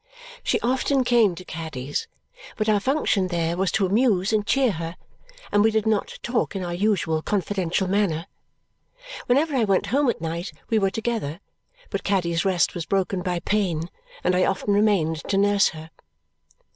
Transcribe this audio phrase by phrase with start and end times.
[0.43, 2.07] She often came to Caddy's,
[2.57, 4.95] but our function there was to amuse and cheer her,
[5.51, 8.25] and we did not talk in our usual confidential manner.
[9.27, 11.39] Whenever I went home at night we were together,
[11.91, 13.91] but Caddy's rest was broken by pain,
[14.23, 15.91] and I often remained to nurse her.